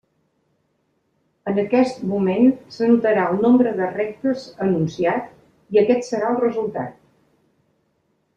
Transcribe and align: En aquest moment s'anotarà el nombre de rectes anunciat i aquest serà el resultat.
En 1.51 1.59
aquest 1.63 1.99
moment 2.11 2.49
s'anotarà 2.77 3.25
el 3.35 3.43
nombre 3.47 3.75
de 3.81 3.91
rectes 3.93 4.47
anunciat 4.69 5.29
i 5.77 5.83
aquest 5.83 6.09
serà 6.11 6.33
el 6.35 6.41
resultat. 6.47 6.99